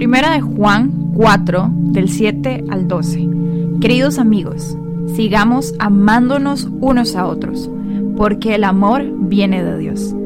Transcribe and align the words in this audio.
Primera 0.00 0.30
de 0.30 0.40
Juan 0.40 1.12
4, 1.14 1.70
del 1.74 2.08
7 2.08 2.64
al 2.70 2.88
12. 2.88 3.28
Queridos 3.82 4.18
amigos, 4.18 4.74
sigamos 5.14 5.74
amándonos 5.78 6.70
unos 6.80 7.14
a 7.16 7.26
otros, 7.26 7.70
porque 8.16 8.54
el 8.54 8.64
amor 8.64 9.04
viene 9.04 9.62
de 9.62 9.76
Dios. 9.76 10.16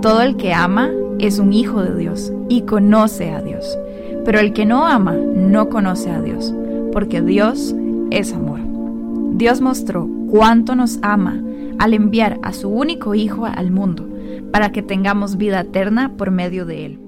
Todo 0.00 0.22
el 0.22 0.36
que 0.36 0.54
ama 0.54 0.88
es 1.18 1.40
un 1.40 1.52
hijo 1.52 1.82
de 1.82 1.96
Dios 1.96 2.32
y 2.48 2.60
conoce 2.60 3.32
a 3.32 3.42
Dios. 3.42 3.76
Pero 4.24 4.38
el 4.38 4.52
que 4.52 4.66
no 4.66 4.86
ama 4.86 5.14
no 5.14 5.68
conoce 5.68 6.12
a 6.12 6.22
Dios, 6.22 6.54
porque 6.92 7.20
Dios 7.20 7.74
es 8.12 8.32
amor. 8.32 8.60
Dios 9.32 9.60
mostró 9.60 10.08
cuánto 10.30 10.76
nos 10.76 11.00
ama 11.02 11.42
al 11.80 11.92
enviar 11.92 12.38
a 12.44 12.52
su 12.52 12.68
único 12.68 13.16
Hijo 13.16 13.46
al 13.46 13.72
mundo, 13.72 14.08
para 14.52 14.70
que 14.70 14.82
tengamos 14.82 15.36
vida 15.36 15.62
eterna 15.62 16.12
por 16.16 16.30
medio 16.30 16.66
de 16.66 16.86
él. 16.86 17.03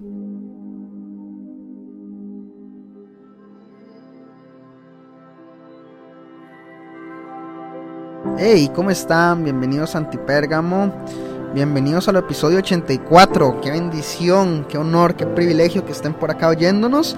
Hey, 8.38 8.70
¿cómo 8.74 8.90
están? 8.90 9.44
Bienvenidos 9.44 9.94
a 9.94 9.98
Antipérgamo. 9.98 10.92
Bienvenidos 11.54 12.06
al 12.08 12.16
episodio 12.16 12.58
84. 12.58 13.62
Qué 13.62 13.70
bendición, 13.70 14.66
qué 14.68 14.76
honor, 14.76 15.16
qué 15.16 15.24
privilegio 15.24 15.86
que 15.86 15.92
estén 15.92 16.12
por 16.12 16.30
acá 16.30 16.48
oyéndonos. 16.48 17.16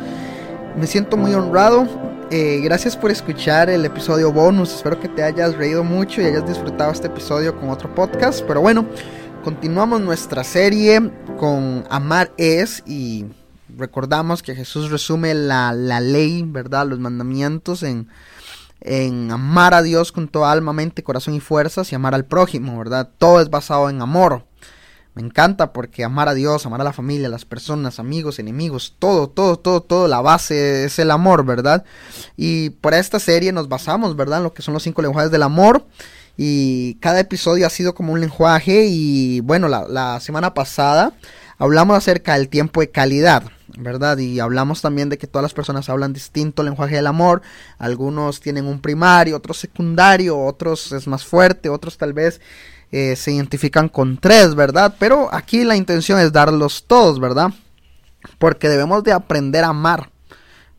Me 0.79 0.87
siento 0.87 1.17
muy 1.17 1.35
honrado. 1.35 1.89
Eh, 2.31 2.61
gracias 2.63 2.97
por 2.97 3.11
escuchar 3.11 3.69
el 3.69 3.85
episodio 3.85 4.33
bonus. 4.33 4.73
Espero 4.73 5.01
que 5.01 5.09
te 5.09 5.25
hayas 5.25 5.57
reído 5.57 5.83
mucho 5.83 6.23
y 6.23 6.27
hayas 6.27 6.47
disfrutado 6.47 6.93
este 6.93 7.09
episodio 7.09 7.59
con 7.59 7.71
otro 7.71 7.93
podcast. 7.93 8.45
Pero 8.47 8.61
bueno, 8.61 8.87
continuamos 9.43 10.01
nuestra 10.01 10.45
serie 10.45 11.11
con 11.37 11.85
Amar 11.91 12.31
es 12.37 12.85
y 12.87 13.27
recordamos 13.77 14.41
que 14.41 14.55
Jesús 14.55 14.89
resume 14.89 15.35
la, 15.35 15.73
la 15.73 15.99
ley, 15.99 16.45
¿verdad? 16.47 16.87
Los 16.87 17.01
mandamientos 17.01 17.83
en 17.83 18.07
en 18.81 19.31
amar 19.31 19.75
a 19.75 19.83
Dios 19.83 20.12
con 20.12 20.29
toda 20.29 20.53
alma, 20.53 20.73
mente, 20.73 21.03
corazón 21.03 21.34
y 21.34 21.41
fuerzas 21.41 21.91
y 21.91 21.95
amar 21.95 22.15
al 22.15 22.25
prójimo, 22.25 22.79
¿verdad? 22.79 23.11
Todo 23.19 23.41
es 23.41 23.51
basado 23.51 23.91
en 23.91 24.01
amor. 24.01 24.45
Me 25.15 25.23
encanta 25.23 25.73
porque 25.73 26.05
amar 26.05 26.29
a 26.29 26.34
Dios, 26.34 26.65
amar 26.65 26.81
a 26.81 26.84
la 26.84 26.93
familia, 26.93 27.29
las 27.29 27.45
personas, 27.45 27.99
amigos, 27.99 28.39
enemigos, 28.39 28.95
todo, 29.01 29.29
todo, 29.29 29.59
todo, 29.59 29.83
todo, 29.83 30.06
la 30.06 30.21
base 30.21 30.84
es 30.84 30.99
el 31.01 31.11
amor, 31.11 31.45
¿verdad? 31.45 31.84
Y 32.37 32.71
por 32.71 32.95
esta 32.95 33.19
serie 33.19 33.51
nos 33.51 33.69
basamos, 33.69 34.15
¿verdad? 34.15 34.39
En 34.39 34.45
lo 34.45 34.55
que 34.55 34.62
son 34.62 34.75
los 34.75 34.84
cinco 34.84 35.03
lenguajes 35.03 35.33
del 35.33 35.43
amor. 35.43 35.87
Y 36.37 36.95
cada 37.01 37.19
episodio 37.19 37.67
ha 37.67 37.71
sido 37.71 37.97
como 37.97 38.12
un 38.12 38.21
lenguaje. 38.21 38.87
Y 38.87 39.41
bueno, 39.41 39.67
la, 39.67 39.89
la 39.89 40.21
semana 40.21 40.55
pasada 40.55 41.12
hablamos 41.59 41.97
acerca 41.97 42.34
del 42.34 42.48
tiempo 42.48 42.81
de 42.81 42.91
calidad, 42.91 43.42
¿verdad? 43.77 44.19
Y 44.19 44.41
hablamos 44.41 44.81
también 44.81 45.09
de 45.09 45.19
que 45.19 45.27
todas 45.27 45.42
las 45.42 45.55
personas 45.55 45.89
hablan 45.89 46.12
distinto 46.12 46.62
lenguaje 46.62 46.97
del 46.97 47.06
amor, 47.06 47.42
algunos 47.78 48.41
tienen 48.41 48.67
un 48.67 48.81
primario, 48.81 49.37
otros 49.37 49.59
secundario, 49.59 50.39
otros 50.39 50.92
es 50.92 51.06
más 51.06 51.25
fuerte, 51.25 51.69
otros 51.69 51.98
tal 51.98 52.12
vez 52.12 52.41
eh, 52.91 53.16
se 53.16 53.33
identifican 53.33 53.88
con 53.88 54.16
tres, 54.16 54.55
¿verdad? 54.55 54.94
Pero 54.99 55.28
aquí 55.33 55.65
la 55.65 55.77
intención 55.77 56.19
es 56.19 56.33
darlos 56.33 56.84
todos, 56.87 57.21
¿verdad? 57.21 57.53
Porque 58.38 58.69
debemos 58.69 59.04
de 59.04 59.12
aprender 59.12 59.65
a 59.65 59.69
amar, 59.69 60.10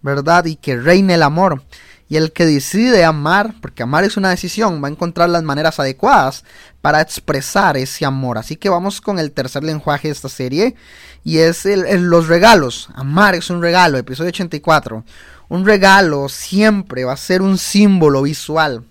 ¿verdad? 0.02 0.46
Y 0.46 0.56
que 0.56 0.76
reine 0.76 1.16
el 1.16 1.24
amor. 1.24 1.62
Y 2.10 2.18
el 2.18 2.32
que 2.32 2.46
decide 2.46 3.06
amar, 3.06 3.54
porque 3.62 3.84
amar 3.84 4.04
es 4.04 4.18
una 4.18 4.32
decisión, 4.32 4.84
va 4.84 4.88
a 4.88 4.92
encontrar 4.92 5.30
las 5.30 5.44
maneras 5.44 5.80
adecuadas 5.80 6.44
para 6.82 7.02
expresar 7.02 7.78
ese 7.78 8.04
amor. 8.04 8.40
Así 8.40 8.56
que 8.56 8.68
vamos 8.68 9.00
con 9.00 9.20
el 9.20 9.32
tercer 9.32 9.64
lenguaje 9.64 10.08
de 10.08 10.14
esta 10.14 10.28
serie 10.28 10.76
y 11.24 11.38
es 11.38 11.68
el, 11.68 12.10
los 12.10 12.28
regalos. 12.28 12.90
Amar 12.96 13.36
es 13.36 13.52
un 13.52 13.62
regalo, 13.62 14.00
episodio 14.00 14.30
84. 14.30 15.04
Un 15.50 15.66
regalo 15.66 16.30
siempre 16.30 17.06
va 17.06 17.14
a 17.14 17.18
ser 17.18 17.44
un 17.44 17.60
símbolo 17.60 18.24
visual. 18.24 18.89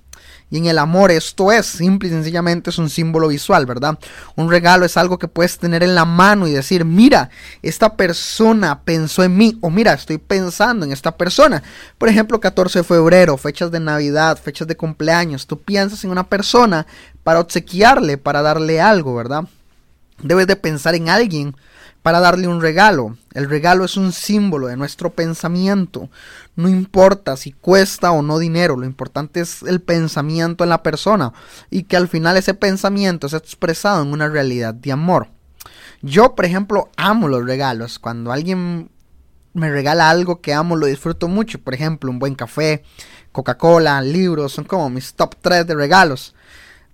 Y 0.51 0.59
en 0.59 0.67
el 0.67 0.79
amor 0.79 1.11
esto 1.11 1.53
es, 1.53 1.67
simple 1.67 2.09
y 2.09 2.13
sencillamente 2.13 2.71
es 2.71 2.79
un 2.79 2.89
símbolo 2.89 3.29
visual, 3.29 3.67
¿verdad? 3.67 3.99
Un 4.35 4.51
regalo 4.51 4.87
es 4.87 4.97
algo 4.97 5.19
que 5.19 5.29
puedes 5.29 5.59
tener 5.59 5.83
en 5.83 5.95
la 5.95 6.07
mano 6.07 6.47
y 6.47 6.53
decir, 6.53 6.85
mira, 6.85 7.31
esta 7.63 7.97
persona 7.97 8.81
pensó 8.83 9.23
en 9.23 9.37
mí, 9.37 9.59
o 9.61 9.69
mira, 9.69 9.93
estoy 9.93 10.17
pensando 10.17 10.87
en 10.87 10.93
esta 10.93 11.17
persona. 11.17 11.63
Por 11.99 12.09
ejemplo, 12.09 12.41
14 12.41 12.79
de 12.79 12.85
febrero, 12.85 13.37
fechas 13.37 13.71
de 13.71 13.81
Navidad, 13.81 14.39
fechas 14.43 14.67
de 14.67 14.77
cumpleaños, 14.77 15.47
tú 15.47 15.61
piensas 15.61 16.03
en 16.05 16.11
una 16.11 16.29
persona 16.29 16.87
para 17.23 17.41
obsequiarle, 17.41 18.17
para 18.17 18.41
darle 18.41 18.81
algo, 18.81 19.15
¿verdad? 19.15 19.45
Debes 20.23 20.47
de 20.47 20.57
pensar 20.57 20.95
en 20.95 21.11
alguien 21.11 21.55
para 22.09 22.21
darle 22.21 22.49
un 22.49 22.63
regalo. 22.63 23.19
El 23.35 23.51
regalo 23.51 23.85
es 23.85 23.99
un 23.99 24.13
símbolo 24.13 24.69
de 24.69 24.79
nuestro 24.79 25.11
pensamiento. 25.11 26.09
No 26.57 26.67
importa 26.67 27.37
si 27.37 27.53
cuesta 27.53 28.13
o 28.13 28.23
no 28.23 28.39
dinero, 28.39 28.79
lo 28.79 28.87
importante 28.87 29.41
es 29.41 29.63
el 29.63 29.83
pensamiento 29.83 30.65
en 30.65 30.71
la 30.71 30.83
persona 30.83 31.35
y 31.69 31.83
que 31.83 31.99
al 31.99 32.09
final 32.09 32.39
ese 32.39 32.55
pensamiento 32.55 33.27
es 33.27 33.35
expresado 33.35 34.03
en 34.03 34.11
una 34.11 34.27
realidad 34.27 34.73
de 34.73 34.91
amor. 34.91 35.29
Yo, 36.01 36.35
por 36.35 36.47
ejemplo, 36.47 36.89
amo 36.97 37.29
los 37.29 37.45
regalos. 37.45 37.99
Cuando 37.99 38.33
alguien 38.33 38.91
me 39.53 39.71
regala 39.71 40.09
algo 40.09 40.41
que 40.41 40.55
amo, 40.55 40.77
lo 40.77 40.87
disfruto 40.87 41.29
mucho. 41.29 41.61
Por 41.61 41.75
ejemplo, 41.75 42.11
un 42.11 42.19
buen 42.19 42.37
café, 42.37 42.85
Coca-Cola, 43.33 44.01
libros, 44.01 44.53
son 44.53 44.65
como 44.65 44.89
mis 44.89 45.13
top 45.13 45.35
3 45.43 45.67
de 45.67 45.75
regalos. 45.75 46.35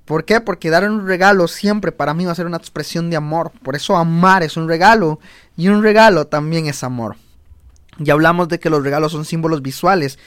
¿Por 0.04 0.24
qué? 0.24 0.40
Porque 0.40 0.70
dar 0.70 0.88
un 0.88 1.06
regalo 1.06 1.48
siempre 1.48 1.92
para 1.92 2.12
mí 2.12 2.24
va 2.24 2.32
a 2.32 2.34
ser 2.34 2.46
una 2.46 2.58
expresión 2.58 3.08
de 3.08 3.16
amor. 3.16 3.52
Por 3.62 3.74
eso 3.74 3.96
amar 3.96 4.42
es 4.42 4.56
un 4.56 4.68
regalo 4.68 5.18
y 5.56 5.68
un 5.68 5.82
regalo 5.82 6.26
también 6.26 6.66
es 6.66 6.84
amor. 6.84 7.16
Ya 7.98 8.12
hablamos 8.12 8.48
de 8.48 8.58
que 8.58 8.70
los 8.70 8.82
regalos 8.82 9.12
son 9.12 9.24
símbolos 9.24 9.62
visuales. 9.62 10.18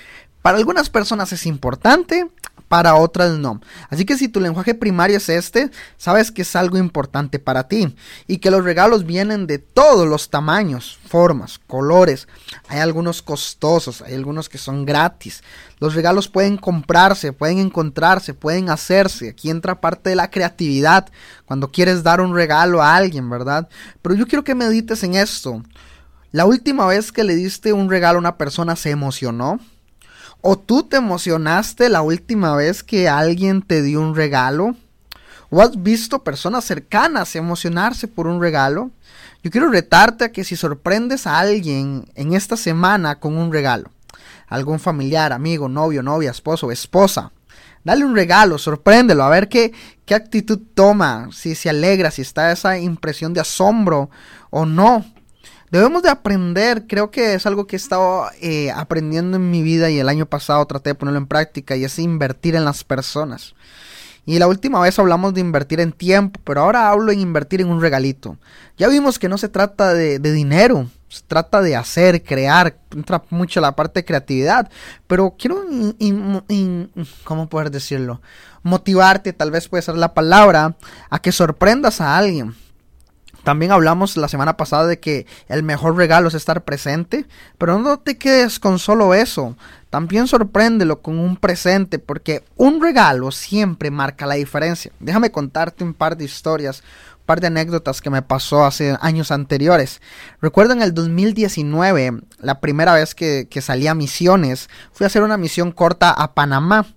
Para 0.42 0.58
algunas 0.58 0.90
personas 0.90 1.34
es 1.34 1.46
importante, 1.46 2.28
para 2.68 2.96
otras 2.96 3.38
no. 3.38 3.62
Así 3.90 4.06
que 4.06 4.18
si 4.18 4.28
tu 4.28 4.40
lenguaje 4.40 4.74
primario 4.74 5.18
es 5.18 5.30
este, 5.30 5.72
sabes 5.98 6.31
que 6.31 6.42
es 6.42 6.56
algo 6.56 6.78
importante 6.78 7.40
para 7.40 7.68
ti 7.68 7.96
y 8.28 8.38
que 8.38 8.52
los 8.52 8.64
regalos 8.64 9.06
vienen 9.06 9.48
de 9.48 9.58
todos 9.58 10.08
los 10.08 10.30
tamaños, 10.30 11.00
formas, 11.08 11.59
colores. 11.68 12.28
Hay 12.68 12.80
algunos 12.80 13.22
costosos, 13.22 14.02
hay 14.02 14.16
algunos 14.16 14.50
que 14.50 14.58
son 14.58 14.86
gratis. 14.86 15.44
Los 15.80 15.96
regalos 15.96 16.28
pueden 16.28 16.58
comprarse, 16.58 17.31
pueden 17.34 17.59
encontrarse, 17.59 18.34
pueden 18.34 18.69
hacerse. 18.69 19.30
Aquí 19.30 19.50
entra 19.50 19.80
parte 19.80 20.09
de 20.09 20.16
la 20.16 20.30
creatividad 20.30 21.09
cuando 21.46 21.72
quieres 21.72 22.04
dar 22.04 22.19
un 22.19 22.36
regalo 22.36 22.81
a 22.81 22.96
alguien, 22.96 23.30
¿verdad? 23.30 23.69
Pero 24.02 24.16
yo 24.16 24.28
quiero 24.28 24.44
que 24.44 24.56
medites 24.56 25.04
en 25.04 25.16
esto. 25.16 25.64
La 26.31 26.46
última 26.46 26.86
vez 26.86 27.12
que 27.14 27.24
le 27.24 27.36
diste 27.36 27.72
un 27.72 27.90
regalo 27.90 28.18
a 28.18 28.19
una 28.19 28.38
persona 28.38 28.75
se 28.75 28.90
emocionó. 28.90 29.59
¿O 30.42 30.58
tú 30.58 30.84
te 30.84 30.98
emocionaste 30.98 31.90
la 31.90 32.02
última 32.02 32.56
vez 32.56 32.84
que 32.84 33.09
alguien 33.09 33.62
te 33.62 33.81
dio 33.81 34.02
un 34.02 34.16
regalo? 34.16 34.75
¿O 35.50 35.62
has 35.62 35.81
visto 35.81 36.24
personas 36.24 36.66
cercanas 36.66 37.36
emocionarse 37.36 38.08
por 38.08 38.28
un 38.28 38.42
regalo? 38.42 38.92
Yo 39.44 39.52
quiero 39.52 39.70
retarte 39.70 40.25
a 40.25 40.31
que 40.31 40.44
si 40.44 40.56
sorprendes 40.56 41.25
a 41.25 41.40
alguien 41.40 42.06
en 42.16 42.34
esta 42.34 42.58
semana 42.58 43.20
con 43.20 43.38
un 43.38 43.52
regalo, 43.52 43.92
algún 44.48 44.80
familiar, 44.80 45.31
amigo, 45.31 45.69
novio, 45.69 46.04
novia, 46.04 46.31
esposo, 46.31 46.72
esposa, 46.72 47.31
dale 47.84 48.04
un 48.04 48.16
regalo, 48.16 48.57
sorpréndelo, 48.57 49.24
a 49.24 49.30
ver 49.30 49.48
qué, 49.48 49.74
qué 50.06 50.16
actitud 50.16 50.60
toma, 50.74 51.30
si 51.31 51.56
se 51.56 51.69
alegra, 51.69 52.12
si 52.12 52.22
está 52.22 52.51
esa 52.51 52.78
impresión 52.78 53.34
de 53.34 53.42
asombro 53.42 54.10
o 54.50 54.66
no. 54.66 55.06
Debemos 55.69 56.02
de 56.02 56.10
aprender, 56.10 56.88
creo 56.88 57.12
que 57.12 57.34
es 57.34 57.46
algo 57.46 57.68
que 57.68 57.75
he 57.75 57.78
estado 57.78 58.30
eh, 58.42 58.72
aprendiendo 58.72 59.36
en 59.36 59.52
mi 59.52 59.62
vida 59.62 59.90
y 59.90 60.00
el 60.00 60.08
año 60.08 60.25
pasado 60.25 60.66
traté 60.66 60.92
de 60.92 60.96
ponerlo 60.96 61.19
en 61.19 61.28
práctica 61.28 61.75
y 61.75 61.84
es 61.84 62.00
invertir 62.00 62.56
en 62.56 62.64
las 62.64 62.86
personas. 62.86 63.54
Y 64.25 64.40
la 64.40 64.48
última 64.48 64.80
vez 64.80 64.98
hablamos 64.98 65.34
de 65.34 65.42
invertir 65.42 65.81
en 65.81 65.92
tiempo, 65.92 66.40
pero 66.46 66.62
ahora 66.62 66.90
hablo 66.90 67.12
en 67.12 67.19
invertir 67.19 67.60
en 67.60 67.68
un 67.68 67.81
regalito. 67.81 68.38
Ya 68.78 68.88
vimos 68.88 69.19
que 69.19 69.28
no 69.28 69.38
se 69.38 69.50
trata 69.50 69.94
de, 69.94 70.19
dinero, 70.19 70.88
se 71.10 71.22
trata 71.28 71.62
de 71.62 71.75
hacer, 71.75 72.24
crear, 72.24 72.78
entra 72.94 73.24
mucho 73.30 73.60
la 73.60 73.75
parte 73.75 74.02
de 74.02 74.06
creatividad, 74.06 74.70
pero 75.06 75.36
quiero, 75.38 75.66
¿cómo 77.25 77.50
poder 77.50 77.72
decirlo? 77.72 78.22
Motivarte, 78.63 79.34
tal 79.34 79.52
vez 79.52 79.68
puede 79.68 79.84
ser 79.84 79.96
la 79.96 80.13
palabra, 80.13 80.75
a 81.10 81.20
que 81.20 81.31
sorprendas 81.34 82.00
a 82.00 82.18
alguien 82.18 82.54
También 83.48 83.72
hablamos 83.72 84.18
la 84.18 84.28
semana 84.28 84.58
pasada 84.58 84.88
de 84.88 85.00
que 85.00 85.26
el 85.48 85.64
mejor 85.64 85.96
regalo 85.96 86.28
es 86.28 86.34
estar 86.34 86.66
presente, 86.66 87.26
pero 87.58 87.80
no 87.80 87.98
te 87.98 88.18
quedes 88.18 88.60
con 88.60 88.78
solo 88.78 89.14
eso. 89.14 89.56
También 89.90 90.28
sorpréndelo 90.28 91.02
con 91.02 91.18
un 91.18 91.38
presente, 91.38 91.98
porque 91.98 92.44
un 92.58 92.82
regalo 92.82 93.32
siempre 93.32 93.90
marca 93.90 94.26
la 94.26 94.36
diferencia. 94.36 94.92
Déjame 95.00 95.32
contarte 95.32 95.86
un 95.86 95.94
par 95.94 96.18
de 96.18 96.26
historias 96.26 96.84
par 97.27 97.41
de 97.41 97.47
anécdotas 97.47 98.01
que 98.01 98.09
me 98.09 98.24
pasó 98.24 98.65
hace 98.65 98.97
años 99.01 99.31
anteriores. 99.31 100.01
Recuerdo 100.41 100.74
en 100.74 100.81
el 100.81 100.95
2019, 100.95 102.21
la 102.39 102.59
primera 102.59 102.94
vez 102.94 103.13
que, 103.13 103.47
salí 103.62 103.85
a 103.85 103.94
misiones, 103.94 104.69
fui 104.94 105.03
a 105.03 105.07
hacer 105.07 105.21
una 105.21 105.38
misión 105.38 105.71
corta 105.71 106.09
a 106.09 106.33
Panamá 106.33 106.88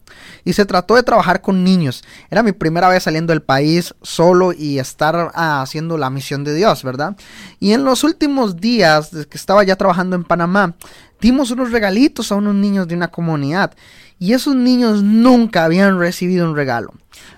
y 0.45 0.55
se 0.55 0.65
trató 0.65 0.95
de 0.95 1.03
trabajar 1.03 1.43
con 1.43 1.65
niños. 1.65 2.03
Era 2.31 2.43
mi 2.43 2.53
primera 2.53 2.89
vez 2.89 3.03
saliendo 3.03 3.33
del 3.33 3.43
país 3.43 3.95
solo 4.01 4.53
y 4.53 4.79
estar 4.79 5.33
ah, 5.35 5.61
haciendo 5.61 5.99
la 5.99 6.09
misión 6.09 6.45
de 6.45 6.55
Dios, 6.55 6.83
¿verdad? 6.85 7.17
Y 7.59 7.73
en 7.73 7.85
los 7.85 8.05
últimos 8.05 8.57
días 8.57 9.11
que 9.11 9.37
estaba 9.37 9.65
ya 9.65 9.77
trabajando 9.77 10.17
en 10.17 10.25
Panamá, 10.25 10.77
dimos 11.21 11.51
unos 11.51 11.73
regalitos 11.73 12.31
a 12.33 12.37
unos 12.37 12.55
niños 12.55 12.89
de 12.89 12.95
una 12.95 13.09
comunidad 13.09 13.73
y 14.21 14.35
esos 14.35 14.55
niños 14.55 15.03
nunca 15.03 15.65
habían 15.65 15.99
recibido 15.99 16.49
un 16.49 16.55
regalo. 16.55 16.93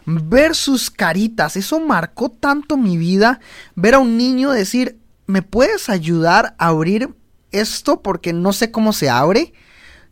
Ver 0.04 0.56
sus 0.56 0.90
caritas, 0.90 1.56
eso 1.56 1.78
marcó 1.78 2.28
tanto 2.28 2.76
mi 2.76 2.96
vida. 2.98 3.38
Ver 3.76 3.94
a 3.94 4.00
un 4.00 4.16
niño 4.16 4.50
decir, 4.50 4.98
¿me 5.26 5.42
puedes 5.42 5.88
ayudar 5.88 6.56
a 6.58 6.66
abrir 6.66 7.14
esto 7.52 8.02
porque 8.02 8.32
no 8.32 8.52
sé 8.52 8.72
cómo 8.72 8.92
se 8.92 9.08
abre? 9.08 9.54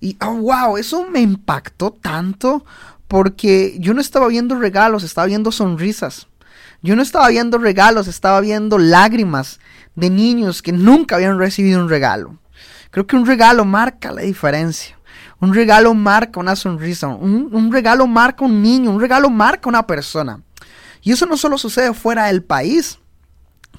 Y, 0.01 0.17
oh, 0.23 0.37
wow, 0.37 0.77
eso 0.77 1.05
me 1.11 1.21
impactó 1.21 1.91
tanto 1.91 2.65
porque 3.09 3.77
yo 3.81 3.93
no 3.93 4.01
estaba 4.01 4.29
viendo 4.29 4.55
regalos, 4.55 5.03
estaba 5.03 5.27
viendo 5.27 5.51
sonrisas. 5.51 6.29
Yo 6.83 6.95
no 6.95 7.03
estaba 7.03 7.29
viendo 7.31 7.59
regalos, 7.59 8.07
estaba 8.07 8.41
viendo 8.41 8.79
lágrimas 8.79 9.59
de 9.97 10.09
niños 10.09 10.63
que 10.63 10.71
nunca 10.71 11.17
habían 11.17 11.37
recibido 11.37 11.83
un 11.83 11.89
regalo. 11.89 12.39
Creo 12.93 13.09
que 13.09 13.17
un 13.17 13.27
regalo 13.27 13.65
marca 13.65 14.13
la 14.13 14.23
diferencia. 14.23 15.00
Un 15.41 15.55
regalo 15.55 15.95
marca 15.95 16.39
una 16.39 16.55
sonrisa, 16.55 17.09
un, 17.09 17.73
regalo 17.73 18.07
marca 18.07 18.45
un 18.45 18.63
niño, 18.63 18.91
un 18.91 19.01
regalo 19.01 19.31
marca 19.31 19.69
una 19.69 19.87
persona. 19.87 20.43
Y 21.03 21.13
eso 21.13 21.25
no 21.25 21.37
solo 21.37 21.57
sucede 21.57 21.95
fuera 21.95 22.27
del 22.27 22.43
país. 22.43 22.99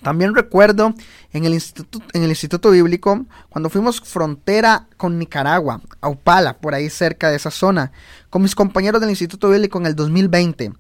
También 0.01 0.33
recuerdo 0.33 0.93
en 1.31 1.45
el, 1.45 1.53
instituto, 1.53 1.99
en 2.13 2.23
el 2.23 2.29
Instituto 2.29 2.71
Bíblico, 2.71 3.25
cuando 3.49 3.69
fuimos 3.69 4.01
frontera 4.01 4.87
con 4.97 5.19
Nicaragua, 5.19 5.81
a 6.01 6.09
Upala, 6.09 6.57
por 6.57 6.73
ahí 6.73 6.89
cerca 6.89 7.29
de 7.29 7.35
esa 7.35 7.51
zona, 7.51 7.91
con 8.29 8.41
mis 8.41 8.55
compañeros 8.55 8.99
del 8.99 9.11
Instituto 9.11 9.49
Bíblico 9.49 9.77
en 9.77 9.85
el 9.85 9.95
2020. 9.95 10.73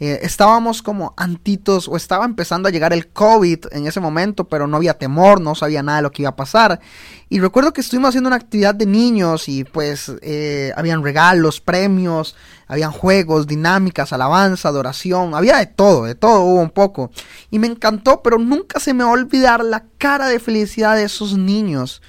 Eh, 0.00 0.20
estábamos 0.22 0.80
como 0.80 1.14
antitos 1.16 1.88
o 1.88 1.96
estaba 1.96 2.24
empezando 2.24 2.68
a 2.68 2.70
llegar 2.70 2.92
el 2.92 3.08
COVID 3.08 3.66
en 3.72 3.86
ese 3.86 3.98
momento, 3.98 4.44
pero 4.44 4.66
no 4.66 4.76
había 4.76 4.94
temor, 4.94 5.40
no 5.40 5.54
sabía 5.54 5.82
nada 5.82 5.98
de 5.98 6.02
lo 6.02 6.12
que 6.12 6.22
iba 6.22 6.30
a 6.30 6.36
pasar. 6.36 6.80
Y 7.28 7.40
recuerdo 7.40 7.72
que 7.72 7.80
estuvimos 7.80 8.10
haciendo 8.10 8.28
una 8.28 8.36
actividad 8.36 8.74
de 8.74 8.86
niños 8.86 9.48
y 9.48 9.64
pues 9.64 10.12
eh, 10.22 10.72
habían 10.76 11.02
regalos, 11.02 11.60
premios, 11.60 12.36
habían 12.68 12.92
juegos, 12.92 13.46
dinámicas, 13.46 14.12
alabanza, 14.12 14.68
adoración, 14.68 15.34
había 15.34 15.56
de 15.56 15.66
todo, 15.66 16.04
de 16.04 16.14
todo 16.14 16.42
hubo 16.42 16.60
un 16.60 16.70
poco. 16.70 17.10
Y 17.50 17.58
me 17.58 17.66
encantó, 17.66 18.22
pero 18.22 18.38
nunca 18.38 18.78
se 18.78 18.94
me 18.94 19.02
va 19.02 19.10
a 19.10 19.14
olvidar 19.14 19.64
la 19.64 19.84
cara 19.96 20.28
de 20.28 20.38
felicidad 20.38 20.94
de 20.94 21.04
esos 21.04 21.36
niños 21.36 22.02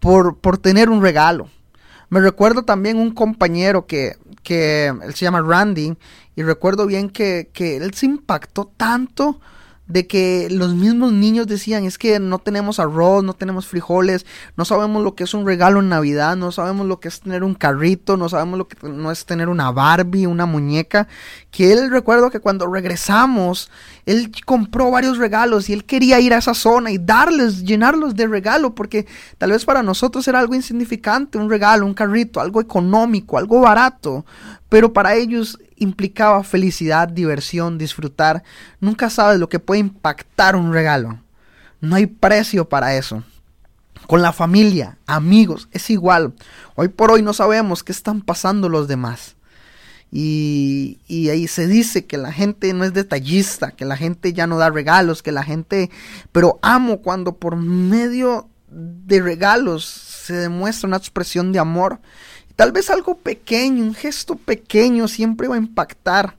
por, 0.00 0.38
por 0.38 0.58
tener 0.58 0.88
un 0.88 1.02
regalo. 1.02 1.48
Me 2.08 2.20
recuerdo 2.20 2.64
también 2.64 2.98
un 2.98 3.12
compañero 3.12 3.86
que, 3.86 4.16
que 4.42 4.86
él 4.86 5.14
se 5.14 5.24
llama 5.24 5.42
Randy 5.42 5.96
y 6.34 6.42
recuerdo 6.42 6.86
bien 6.86 7.10
que, 7.10 7.50
que 7.52 7.76
él 7.76 7.92
se 7.94 8.06
impactó 8.06 8.72
tanto 8.76 9.40
de 9.86 10.06
que 10.06 10.48
los 10.50 10.74
mismos 10.74 11.12
niños 11.12 11.46
decían, 11.46 11.84
es 11.84 11.98
que 11.98 12.18
no 12.18 12.38
tenemos 12.38 12.80
arroz, 12.80 13.22
no 13.22 13.34
tenemos 13.34 13.66
frijoles, 13.66 14.24
no 14.56 14.64
sabemos 14.64 15.02
lo 15.02 15.14
que 15.14 15.24
es 15.24 15.34
un 15.34 15.46
regalo 15.46 15.80
en 15.80 15.90
Navidad, 15.90 16.36
no 16.36 16.52
sabemos 16.52 16.86
lo 16.86 17.00
que 17.00 17.08
es 17.08 17.20
tener 17.20 17.44
un 17.44 17.54
carrito, 17.54 18.16
no 18.16 18.30
sabemos 18.30 18.58
lo 18.58 18.66
que 18.66 18.76
no 18.88 19.10
es 19.10 19.26
tener 19.26 19.50
una 19.50 19.70
Barbie, 19.72 20.26
una 20.26 20.46
muñeca, 20.46 21.06
que 21.50 21.72
él 21.72 21.90
recuerdo 21.90 22.30
que 22.30 22.40
cuando 22.40 22.66
regresamos, 22.66 23.70
él 24.06 24.32
compró 24.46 24.90
varios 24.90 25.18
regalos 25.18 25.68
y 25.68 25.74
él 25.74 25.84
quería 25.84 26.18
ir 26.18 26.32
a 26.32 26.38
esa 26.38 26.54
zona 26.54 26.90
y 26.90 26.98
darles, 26.98 27.62
llenarlos 27.62 28.14
de 28.14 28.26
regalo, 28.26 28.74
porque 28.74 29.06
tal 29.36 29.50
vez 29.50 29.66
para 29.66 29.82
nosotros 29.82 30.26
era 30.28 30.40
algo 30.40 30.54
insignificante, 30.54 31.36
un 31.36 31.50
regalo, 31.50 31.84
un 31.84 31.94
carrito, 31.94 32.40
algo 32.40 32.60
económico, 32.60 33.36
algo 33.36 33.60
barato, 33.60 34.24
pero 34.74 34.92
para 34.92 35.14
ellos 35.14 35.56
implicaba 35.76 36.42
felicidad, 36.42 37.06
diversión, 37.06 37.78
disfrutar. 37.78 38.42
Nunca 38.80 39.08
sabes 39.08 39.38
lo 39.38 39.48
que 39.48 39.60
puede 39.60 39.78
impactar 39.78 40.56
un 40.56 40.72
regalo. 40.72 41.20
No 41.80 41.94
hay 41.94 42.06
precio 42.06 42.68
para 42.68 42.96
eso. 42.96 43.22
Con 44.08 44.20
la 44.20 44.32
familia, 44.32 44.98
amigos, 45.06 45.68
es 45.70 45.90
igual. 45.90 46.34
Hoy 46.74 46.88
por 46.88 47.12
hoy 47.12 47.22
no 47.22 47.32
sabemos 47.32 47.84
qué 47.84 47.92
están 47.92 48.20
pasando 48.20 48.68
los 48.68 48.88
demás. 48.88 49.36
Y, 50.10 50.98
y, 51.06 51.28
ahí 51.28 51.46
se 51.46 51.68
dice 51.68 52.06
que 52.06 52.18
la 52.18 52.32
gente 52.32 52.72
no 52.72 52.82
es 52.82 52.92
detallista, 52.92 53.70
que 53.70 53.84
la 53.84 53.96
gente 53.96 54.32
ya 54.32 54.48
no 54.48 54.58
da 54.58 54.70
regalos, 54.70 55.22
que 55.22 55.30
la 55.30 55.44
gente... 55.44 55.88
Pero 56.32 56.58
amo 56.62 57.00
cuando 57.00 57.36
por 57.36 57.54
medio 57.54 58.48
de 58.66 59.22
regalos 59.22 59.84
se 59.84 60.34
demuestra 60.34 60.88
una 60.88 60.96
expresión 60.96 61.52
de 61.52 61.60
amor 61.60 62.00
Tal 62.56 62.72
vez 62.72 62.90
algo 62.90 63.16
pequeño, 63.16 63.84
un 63.84 63.94
gesto 63.94 64.36
pequeño 64.36 65.08
siempre 65.08 65.48
va 65.48 65.56
a 65.56 65.58
impactar. 65.58 66.36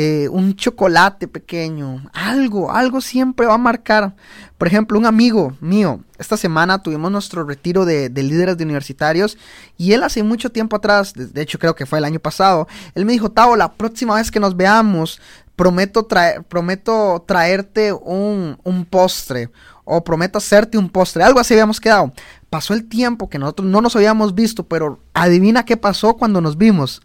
Eh, 0.00 0.28
un 0.28 0.54
chocolate 0.54 1.26
pequeño, 1.26 2.08
algo, 2.12 2.70
algo 2.70 3.00
siempre 3.00 3.46
va 3.46 3.54
a 3.54 3.58
marcar. 3.58 4.14
Por 4.56 4.68
ejemplo, 4.68 4.96
un 4.96 5.06
amigo 5.06 5.56
mío, 5.60 6.00
esta 6.18 6.36
semana 6.36 6.80
tuvimos 6.80 7.10
nuestro 7.10 7.42
retiro 7.42 7.84
de, 7.84 8.08
líderes 8.10 8.56
de 8.56 8.62
universitarios 8.62 9.36
y 9.76 9.94
él 9.94 10.04
hace 10.04 10.22
mucho 10.22 10.52
tiempo 10.52 10.76
atrás, 10.76 11.14
de, 11.14 11.42
hecho 11.42 11.58
creo 11.58 11.74
que 11.74 11.84
fue 11.84 11.98
el 11.98 12.04
año 12.04 12.20
pasado, 12.20 12.68
él 12.94 13.06
me 13.06 13.12
dijo, 13.12 13.32
Tao, 13.32 13.56
la 13.56 13.72
próxima 13.72 14.14
vez 14.14 14.30
que 14.30 14.38
nos 14.38 14.56
veamos, 14.56 15.20
prometo, 15.56 16.04
traer, 16.04 16.44
prometo 16.44 17.24
traerte 17.26 17.92
un, 17.92 18.56
un 18.62 18.84
postre 18.84 19.50
o 19.88 20.04
prometo 20.04 20.38
hacerte 20.38 20.78
un 20.78 20.88
postre, 20.88 21.22
algo 21.22 21.40
así 21.40 21.54
habíamos 21.54 21.80
quedado. 21.80 22.12
Pasó 22.50 22.74
el 22.74 22.88
tiempo 22.88 23.28
que 23.28 23.38
nosotros 23.38 23.68
no 23.68 23.80
nos 23.80 23.96
habíamos 23.96 24.34
visto, 24.34 24.64
pero 24.64 25.00
adivina 25.14 25.64
qué 25.64 25.76
pasó 25.76 26.14
cuando 26.16 26.40
nos 26.40 26.56
vimos. 26.58 27.02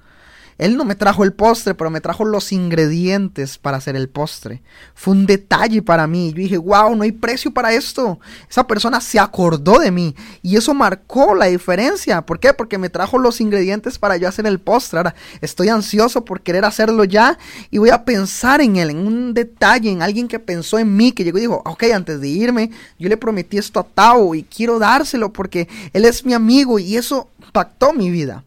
Él 0.57 0.77
no 0.77 0.85
me 0.85 0.95
trajo 0.95 1.23
el 1.23 1.33
postre, 1.33 1.73
pero 1.73 1.89
me 1.89 2.01
trajo 2.01 2.25
los 2.25 2.51
ingredientes 2.51 3.57
para 3.57 3.77
hacer 3.77 3.95
el 3.95 4.09
postre. 4.09 4.61
Fue 4.93 5.13
un 5.13 5.25
detalle 5.25 5.81
para 5.81 6.07
mí. 6.07 6.31
Yo 6.31 6.37
dije, 6.37 6.57
wow, 6.57 6.95
no 6.95 7.03
hay 7.03 7.11
precio 7.11 7.51
para 7.51 7.73
esto. 7.73 8.19
Esa 8.49 8.65
persona 8.67 9.01
se 9.01 9.19
acordó 9.19 9.79
de 9.79 9.91
mí 9.91 10.15
y 10.41 10.55
eso 10.55 10.73
marcó 10.73 11.35
la 11.35 11.45
diferencia. 11.45 12.21
¿Por 12.21 12.39
qué? 12.39 12.53
Porque 12.53 12.77
me 12.77 12.89
trajo 12.89 13.17
los 13.17 13.41
ingredientes 13.41 13.97
para 13.97 14.17
yo 14.17 14.27
hacer 14.27 14.45
el 14.45 14.59
postre. 14.59 14.97
Ahora 14.99 15.15
estoy 15.41 15.69
ansioso 15.69 16.23
por 16.25 16.41
querer 16.41 16.65
hacerlo 16.65 17.03
ya 17.03 17.37
y 17.71 17.77
voy 17.77 17.89
a 17.89 18.05
pensar 18.05 18.61
en 18.61 18.75
él, 18.75 18.91
en 18.91 19.05
un 19.05 19.33
detalle, 19.33 19.91
en 19.91 20.01
alguien 20.01 20.27
que 20.27 20.39
pensó 20.39 20.79
en 20.79 20.95
mí, 20.95 21.11
que 21.11 21.23
llegó 21.23 21.37
y 21.37 21.41
dijo, 21.41 21.61
ok, 21.65 21.83
antes 21.93 22.21
de 22.21 22.27
irme, 22.27 22.71
yo 22.99 23.09
le 23.09 23.17
prometí 23.17 23.57
esto 23.57 23.79
a 23.79 23.83
Tao 23.83 24.35
y 24.35 24.43
quiero 24.43 24.79
dárselo 24.79 25.33
porque 25.33 25.67
él 25.93 26.05
es 26.05 26.25
mi 26.25 26.33
amigo 26.33 26.79
y 26.79 26.95
eso 26.95 27.29
impactó 27.41 27.93
mi 27.93 28.09
vida 28.09 28.43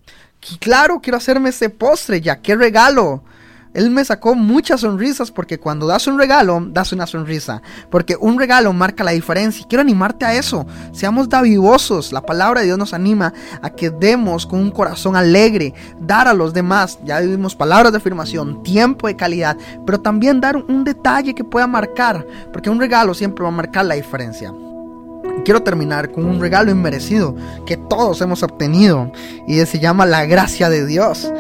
claro, 0.61 1.01
quiero 1.01 1.17
hacerme 1.17 1.51
ese 1.51 1.69
postre, 1.71 2.21
ya, 2.21 2.41
qué 2.41 2.55
regalo. 2.57 3.23
Él 3.77 3.91
me 3.91 4.03
sacó 4.07 4.35
muchas 4.35 4.81
sonrisas 4.81 5.31
porque 5.31 5.59
cuando 5.59 5.87
das 5.87 6.07
un 6.07 6.19
regalo, 6.19 6.67
das 6.71 6.95
una 6.95 7.07
sonrisa. 7.07 7.61
Porque 7.91 8.17
un 8.19 8.39
regalo 8.39 8.73
marca 8.73 9.05
la 9.05 9.11
diferencia. 9.11 9.61
Y 9.61 9.67
quiero 9.67 9.83
animarte 9.83 10.25
a 10.25 10.33
eso. 10.33 10.67
Seamos 10.93 11.29
davivosos. 11.29 12.11
La 12.11 12.23
palabra 12.23 12.61
de 12.61 12.67
Dios 12.69 12.79
nos 12.79 12.95
anima 12.95 13.35
a 13.61 13.69
que 13.69 13.91
demos 13.91 14.47
con 14.47 14.61
un 14.61 14.71
corazón 14.71 15.15
alegre. 15.15 15.75
Dar 16.01 16.27
a 16.27 16.33
los 16.33 16.55
demás. 16.55 16.99
Ya 17.05 17.21
vivimos 17.21 17.55
palabras 17.55 17.93
de 17.93 17.99
afirmación, 17.99 18.63
tiempo 18.63 19.09
de 19.09 19.17
calidad. 19.17 19.59
Pero 19.85 20.01
también 20.01 20.41
dar 20.41 20.57
un 20.57 20.83
detalle 20.83 21.35
que 21.35 21.45
pueda 21.45 21.67
marcar. 21.67 22.27
Porque 22.55 22.71
un 22.71 22.81
regalo 22.81 23.13
siempre 23.13 23.43
va 23.43 23.51
a 23.51 23.53
marcar 23.53 23.85
la 23.85 23.97
diferencia 23.97 24.55
quiero 25.45 25.63
terminar 25.63 26.11
con 26.11 26.25
un 26.25 26.41
regalo 26.41 26.71
inmerecido 26.71 27.35
que 27.65 27.77
todos 27.77 28.21
hemos 28.21 28.43
obtenido 28.43 29.11
y 29.47 29.59
se 29.67 29.79
llama 29.79 30.07
la 30.07 30.25
gracia 30.27 30.69
de 30.69 30.87
Dios. 30.87 31.31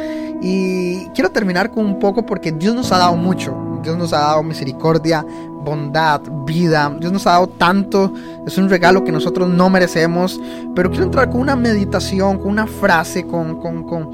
Y 0.42 1.06
quiero 1.14 1.30
terminar 1.30 1.70
con 1.70 1.84
un 1.84 1.98
poco 1.98 2.26
porque 2.26 2.52
Dios 2.52 2.74
nos 2.74 2.92
ha 2.92 2.98
dado 2.98 3.16
mucho. 3.16 3.80
Dios 3.82 3.96
nos 3.96 4.12
ha 4.12 4.18
dado 4.18 4.42
misericordia, 4.42 5.24
bondad, 5.64 6.20
vida. 6.44 6.94
Dios 7.00 7.12
nos 7.12 7.26
ha 7.26 7.32
dado 7.32 7.46
tanto. 7.48 8.12
Es 8.46 8.58
un 8.58 8.68
regalo 8.68 9.04
que 9.04 9.12
nosotros 9.12 9.48
no 9.48 9.70
merecemos. 9.70 10.40
Pero 10.74 10.90
quiero 10.90 11.04
entrar 11.04 11.30
con 11.30 11.40
una 11.40 11.56
meditación, 11.56 12.38
con 12.38 12.48
una 12.48 12.66
frase, 12.66 13.26
con, 13.26 13.60
con, 13.60 13.84
con, 13.84 14.12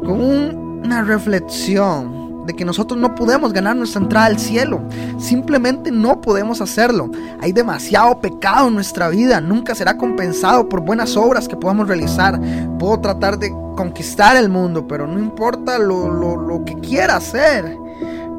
con 0.00 0.20
una 0.20 1.02
reflexión 1.02 2.13
de 2.46 2.54
que 2.54 2.64
nosotros 2.64 2.98
no 2.98 3.14
podemos 3.14 3.52
ganar 3.52 3.76
nuestra 3.76 4.02
entrada 4.02 4.26
al 4.26 4.38
cielo. 4.38 4.82
Simplemente 5.18 5.90
no 5.90 6.20
podemos 6.20 6.60
hacerlo. 6.60 7.10
Hay 7.40 7.52
demasiado 7.52 8.20
pecado 8.20 8.68
en 8.68 8.74
nuestra 8.74 9.08
vida. 9.08 9.40
Nunca 9.40 9.74
será 9.74 9.96
compensado 9.96 10.68
por 10.68 10.80
buenas 10.80 11.16
obras 11.16 11.48
que 11.48 11.56
podamos 11.56 11.88
realizar. 11.88 12.40
Puedo 12.78 13.00
tratar 13.00 13.38
de 13.38 13.50
conquistar 13.76 14.36
el 14.36 14.48
mundo, 14.48 14.86
pero 14.86 15.06
no 15.06 15.18
importa 15.18 15.78
lo, 15.78 16.08
lo 16.10 16.64
que 16.64 16.74
quiera 16.76 17.16
hacer. 17.16 17.78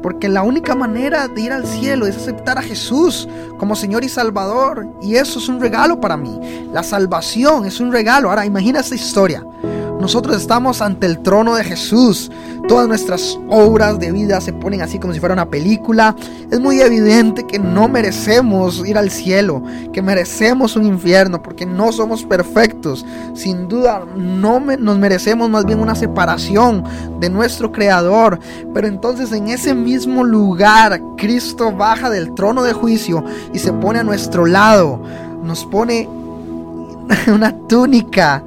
Porque 0.02 0.28
la 0.28 0.42
única 0.42 0.74
manera 0.74 1.26
de 1.26 1.40
ir 1.40 1.52
al 1.52 1.66
cielo 1.66 2.06
es 2.06 2.16
aceptar 2.16 2.58
a 2.58 2.62
Jesús 2.62 3.28
como 3.58 3.74
Señor 3.74 4.04
y 4.04 4.08
Salvador. 4.08 4.86
Y 5.02 5.16
eso 5.16 5.38
es 5.38 5.48
un 5.48 5.60
regalo 5.60 6.00
para 6.00 6.16
mí. 6.16 6.68
La 6.72 6.82
salvación 6.82 7.66
es 7.66 7.80
un 7.80 7.90
regalo. 7.92 8.28
Ahora 8.28 8.46
imagina 8.46 8.80
esta 8.80 8.94
historia. 8.94 9.44
Nosotros 10.00 10.36
estamos 10.36 10.82
ante 10.82 11.06
el 11.06 11.20
trono 11.20 11.54
de 11.54 11.64
Jesús. 11.64 12.30
Todas 12.68 12.86
nuestras 12.86 13.38
obras 13.48 13.98
de 13.98 14.12
vida 14.12 14.40
se 14.40 14.52
ponen 14.52 14.82
así 14.82 14.98
como 14.98 15.14
si 15.14 15.20
fuera 15.20 15.32
una 15.32 15.48
película. 15.48 16.14
Es 16.50 16.60
muy 16.60 16.80
evidente 16.80 17.46
que 17.46 17.58
no 17.58 17.88
merecemos 17.88 18.86
ir 18.86 18.98
al 18.98 19.10
cielo, 19.10 19.62
que 19.92 20.02
merecemos 20.02 20.76
un 20.76 20.84
infierno, 20.84 21.42
porque 21.42 21.64
no 21.64 21.92
somos 21.92 22.24
perfectos. 22.24 23.06
Sin 23.34 23.68
duda, 23.68 24.04
no 24.16 24.60
nos 24.60 24.98
merecemos 24.98 25.48
más 25.48 25.64
bien 25.64 25.80
una 25.80 25.94
separación 25.94 26.84
de 27.18 27.30
nuestro 27.30 27.72
Creador. 27.72 28.38
Pero 28.74 28.86
entonces 28.86 29.32
en 29.32 29.48
ese 29.48 29.74
mismo 29.74 30.24
lugar, 30.24 31.00
Cristo 31.16 31.72
baja 31.72 32.10
del 32.10 32.34
trono 32.34 32.62
de 32.62 32.74
juicio 32.74 33.24
y 33.54 33.58
se 33.58 33.72
pone 33.72 34.00
a 34.00 34.04
nuestro 34.04 34.44
lado. 34.44 35.00
Nos 35.42 35.64
pone 35.64 36.06
una 37.32 37.56
túnica 37.66 38.42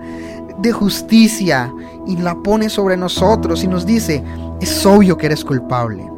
de 0.62 0.72
justicia 0.72 1.74
y 2.06 2.18
la 2.18 2.36
pone 2.36 2.70
sobre 2.70 2.98
nosotros 2.98 3.64
y 3.64 3.68
nos 3.68 3.86
dice, 3.86 4.24
es 4.62 4.86
obvio 4.86 5.18
que 5.18 5.28
eres 5.28 5.44
culpable. 5.44 6.10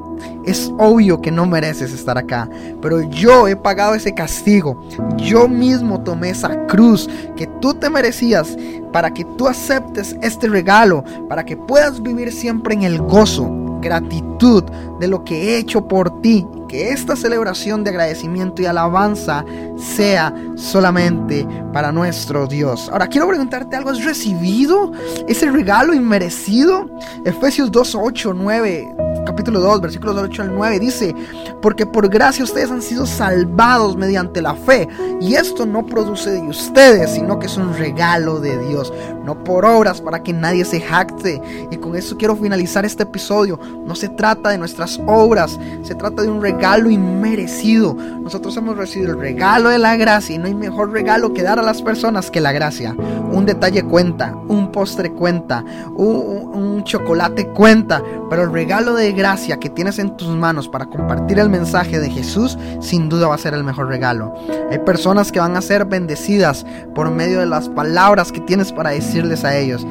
Es 0.45 0.71
obvio 0.79 1.21
que 1.21 1.31
no 1.31 1.45
mereces 1.45 1.93
estar 1.93 2.17
acá, 2.17 2.49
pero 2.81 3.01
yo 3.01 3.47
he 3.47 3.55
pagado 3.55 3.93
ese 3.93 4.13
castigo. 4.13 4.83
Yo 5.17 5.47
mismo 5.47 6.01
tomé 6.01 6.31
esa 6.31 6.65
cruz 6.65 7.09
que 7.35 7.47
tú 7.59 7.73
te 7.75 7.89
merecías 7.89 8.57
para 8.91 9.13
que 9.13 9.23
tú 9.37 9.47
aceptes 9.47 10.15
este 10.21 10.47
regalo, 10.47 11.03
para 11.29 11.45
que 11.45 11.55
puedas 11.55 12.01
vivir 12.01 12.31
siempre 12.31 12.73
en 12.73 12.83
el 12.83 12.99
gozo, 12.99 13.49
gratitud 13.81 14.63
de 14.99 15.07
lo 15.07 15.23
que 15.23 15.55
he 15.55 15.57
hecho 15.57 15.87
por 15.87 16.21
ti. 16.21 16.47
Que 16.71 16.93
esta 16.93 17.17
celebración 17.17 17.83
de 17.83 17.89
agradecimiento 17.89 18.61
y 18.61 18.65
alabanza 18.65 19.43
sea 19.75 20.33
solamente 20.55 21.45
para 21.73 21.91
nuestro 21.91 22.47
Dios. 22.47 22.87
Ahora 22.89 23.07
quiero 23.07 23.27
preguntarte 23.27 23.75
algo, 23.75 23.89
¿has 23.89 24.05
recibido 24.05 24.93
ese 25.27 25.51
regalo 25.51 25.93
inmerecido? 25.93 26.89
Efesios 27.25 27.73
2, 27.73 27.95
8, 27.95 28.33
9 28.33 28.95
capítulo 29.25 29.59
2, 29.59 29.81
versículos 29.81 30.17
8 30.17 30.41
al 30.41 30.55
9, 30.55 30.79
dice, 30.79 31.15
porque 31.61 31.85
por 31.85 32.09
gracia 32.09 32.43
ustedes 32.43 32.71
han 32.71 32.81
sido 32.81 33.05
salvados 33.05 33.95
mediante 33.95 34.41
la 34.41 34.55
fe, 34.55 34.87
y 35.19 35.35
esto 35.35 35.65
no 35.65 35.85
produce 35.85 36.31
de 36.31 36.41
ustedes, 36.41 37.11
sino 37.11 37.39
que 37.39 37.45
es 37.45 37.57
un 37.57 37.73
regalo 37.75 38.39
de 38.39 38.57
Dios, 38.67 38.91
no 39.23 39.43
por 39.43 39.65
obras 39.65 40.01
para 40.01 40.23
que 40.23 40.33
nadie 40.33 40.65
se 40.65 40.81
jacte. 40.81 41.41
Y 41.69 41.77
con 41.77 41.95
eso 41.95 42.17
quiero 42.17 42.35
finalizar 42.35 42.85
este 42.85 43.03
episodio. 43.03 43.59
No 43.85 43.95
se 43.95 44.09
trata 44.09 44.49
de 44.49 44.57
nuestras 44.57 44.99
obras, 45.05 45.59
se 45.83 45.93
trata 45.95 46.23
de 46.23 46.29
un 46.29 46.41
regalo 46.41 46.60
inmerecido. 46.89 47.95
Nosotros 47.95 48.55
hemos 48.57 48.77
recibido 48.77 49.13
el 49.13 49.19
regalo 49.19 49.69
de 49.69 49.79
la 49.79 49.95
gracia 49.95 50.35
y 50.35 50.37
no 50.37 50.45
hay 50.45 50.53
mejor 50.53 50.91
regalo 50.91 51.33
que 51.33 51.41
dar 51.41 51.59
a 51.59 51.63
las 51.63 51.81
personas 51.81 52.29
que 52.29 52.39
la 52.39 52.51
gracia. 52.51 52.95
Un 53.31 53.45
detalle 53.45 53.83
cuenta, 53.83 54.35
un 54.47 54.71
postre 54.71 55.11
cuenta, 55.11 55.63
un, 55.95 56.51
un 56.53 56.83
chocolate 56.83 57.47
cuenta, 57.47 58.01
pero 58.29 58.43
el 58.43 58.51
regalo 58.51 58.93
de 58.93 59.11
gracia 59.11 59.59
que 59.59 59.69
tienes 59.69 59.99
en 59.99 60.15
tus 60.17 60.29
manos 60.29 60.67
para 60.67 60.85
compartir 60.85 61.39
el 61.39 61.49
mensaje 61.49 61.99
de 61.99 62.09
Jesús, 62.09 62.57
sin 62.79 63.09
duda 63.09 63.27
va 63.27 63.35
a 63.35 63.39
ser 63.39 63.53
el 63.53 63.63
mejor 63.63 63.87
regalo. 63.87 64.33
Hay 64.69 64.79
personas 64.79 65.31
que 65.31 65.39
van 65.39 65.57
a 65.57 65.61
ser 65.61 65.85
bendecidas 65.85 66.65
por 66.93 67.09
medio 67.09 67.39
de 67.39 67.45
las 67.45 67.69
palabras 67.69 68.31
que 68.31 68.41
tienes 68.41 68.71
para 68.71 68.91
decirles 68.91 69.43
a 69.43 69.57
ellos. 69.57 69.85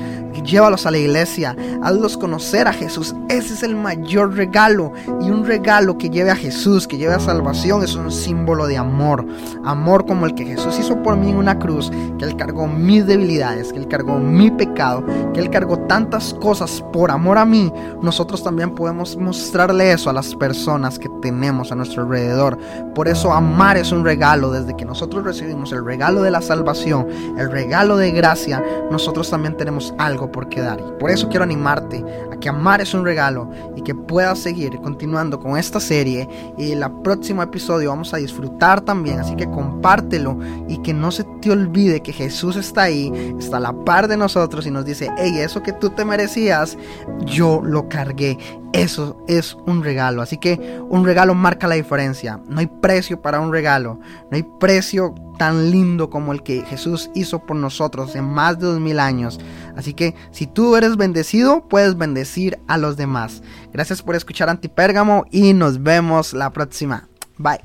Llévalos 0.44 0.86
a 0.86 0.90
la 0.90 0.98
iglesia, 0.98 1.54
hazlos 1.82 2.16
conocer 2.16 2.66
a 2.66 2.72
Jesús. 2.72 3.14
Ese 3.28 3.54
es 3.54 3.62
el 3.62 3.76
mayor 3.76 4.34
regalo. 4.34 4.92
Y 5.20 5.30
un 5.30 5.44
regalo 5.44 5.98
que 5.98 6.08
lleve 6.08 6.30
a 6.30 6.36
Jesús, 6.36 6.59
que 6.60 6.98
lleve 6.98 7.14
a 7.14 7.20
salvación, 7.20 7.82
es 7.82 7.94
un 7.94 8.12
símbolo 8.12 8.66
de 8.66 8.76
amor. 8.76 9.24
Amor 9.64 10.04
como 10.04 10.26
el 10.26 10.34
que 10.34 10.44
Jesús 10.44 10.78
hizo 10.78 11.02
por 11.02 11.16
mí 11.16 11.30
en 11.30 11.36
una 11.36 11.58
cruz, 11.58 11.90
que 12.18 12.24
Él 12.26 12.36
cargó 12.36 12.66
mis 12.66 13.06
debilidades, 13.06 13.72
que 13.72 13.78
Él 13.78 13.88
cargó 13.88 14.18
mi 14.18 14.50
pecado, 14.50 15.02
que 15.32 15.40
Él 15.40 15.48
cargó 15.48 15.78
tantas 15.78 16.34
cosas 16.34 16.84
por 16.92 17.10
amor 17.10 17.38
a 17.38 17.46
mí. 17.46 17.72
Nosotros 18.02 18.44
también 18.44 18.74
podemos 18.74 19.16
mostrarle 19.16 19.92
eso 19.92 20.10
a 20.10 20.12
las 20.12 20.34
personas 20.34 20.98
que 20.98 21.08
tenemos 21.22 21.72
a 21.72 21.76
nuestro 21.76 22.02
alrededor. 22.02 22.58
Por 22.94 23.08
eso 23.08 23.32
amar 23.32 23.78
es 23.78 23.90
un 23.90 24.04
regalo. 24.04 24.50
Desde 24.50 24.76
que 24.76 24.84
nosotros 24.84 25.24
recibimos 25.24 25.72
el 25.72 25.82
regalo 25.82 26.20
de 26.20 26.30
la 26.30 26.42
salvación, 26.42 27.06
el 27.38 27.50
regalo 27.50 27.96
de 27.96 28.10
gracia, 28.10 28.62
nosotros 28.90 29.30
también 29.30 29.56
tenemos 29.56 29.94
algo 29.96 30.30
por 30.30 30.50
qué 30.50 30.60
dar. 30.60 30.78
Y 30.78 31.00
por 31.00 31.10
eso 31.10 31.30
quiero 31.30 31.44
animarte 31.44 32.04
a 32.30 32.36
que 32.36 32.50
amar 32.50 32.82
es 32.82 32.92
un 32.92 33.04
regalo 33.04 33.50
y 33.76 33.82
que 33.82 33.94
puedas 33.94 34.38
seguir 34.40 34.78
continuando 34.82 35.40
con 35.40 35.56
esta 35.56 35.80
serie. 35.80 36.28
Y 36.56 36.72
el 36.72 36.84
próximo 37.02 37.42
episodio 37.42 37.90
vamos 37.90 38.12
a 38.14 38.18
disfrutar 38.18 38.80
también, 38.80 39.20
así 39.20 39.34
que 39.36 39.50
compártelo 39.50 40.38
y 40.68 40.78
que 40.78 40.92
no 40.92 41.10
se 41.10 41.24
te 41.40 41.50
olvide 41.50 42.00
que 42.00 42.12
Jesús 42.12 42.56
está 42.56 42.82
ahí, 42.82 43.12
está 43.38 43.58
a 43.58 43.60
la 43.60 43.72
par 43.84 44.08
de 44.08 44.16
nosotros 44.16 44.66
y 44.66 44.70
nos 44.70 44.84
dice, 44.84 45.10
hey, 45.18 45.34
eso 45.38 45.62
que 45.62 45.72
tú 45.72 45.90
te 45.90 46.04
merecías, 46.04 46.76
yo 47.24 47.60
lo 47.62 47.88
cargué. 47.88 48.38
Eso 48.72 49.16
es 49.26 49.56
un 49.66 49.82
regalo. 49.82 50.22
Así 50.22 50.38
que 50.38 50.80
un 50.88 51.04
regalo 51.04 51.34
marca 51.34 51.66
la 51.66 51.74
diferencia. 51.74 52.40
No 52.46 52.60
hay 52.60 52.68
precio 52.68 53.20
para 53.20 53.40
un 53.40 53.52
regalo. 53.52 53.98
No 54.30 54.36
hay 54.36 54.44
precio 54.44 55.14
tan 55.38 55.70
lindo 55.70 56.08
como 56.08 56.32
el 56.32 56.42
que 56.42 56.62
Jesús 56.62 57.10
hizo 57.14 57.40
por 57.40 57.56
nosotros 57.56 58.14
en 58.14 58.24
más 58.24 58.58
de 58.60 58.66
dos 58.66 58.78
mil 58.78 59.00
años. 59.00 59.40
Así 59.76 59.94
que 59.94 60.14
si 60.30 60.46
tú 60.46 60.76
eres 60.76 60.96
bendecido, 60.96 61.68
puedes 61.68 61.96
bendecir 61.96 62.58
a 62.66 62.78
los 62.78 62.96
demás. 62.96 63.42
Gracias 63.72 64.02
por 64.02 64.16
escuchar 64.16 64.48
Antipérgamo 64.48 65.24
y 65.30 65.52
nos 65.52 65.82
vemos 65.82 66.32
la 66.32 66.50
próxima. 66.50 67.08
Bye. 67.38 67.60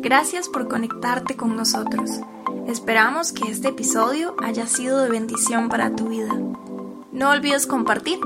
Gracias 0.00 0.48
por 0.48 0.68
conectarte 0.68 1.36
con 1.36 1.56
nosotros. 1.56 2.10
Esperamos 2.66 3.32
que 3.32 3.50
este 3.50 3.68
episodio 3.68 4.34
haya 4.42 4.66
sido 4.66 5.02
de 5.02 5.10
bendición 5.10 5.68
para 5.68 5.94
tu 5.94 6.08
vida. 6.08 6.32
No 7.12 7.30
olvides 7.30 7.66
compartir 7.66 8.18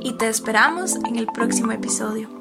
y 0.00 0.14
te 0.14 0.28
esperamos 0.28 0.96
en 0.96 1.16
el 1.16 1.26
próximo 1.26 1.72
episodio. 1.72 2.37